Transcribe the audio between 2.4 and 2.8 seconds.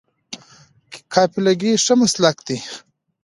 دی